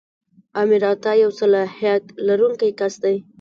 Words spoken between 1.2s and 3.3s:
یو صلاحیت لرونکی کس دی.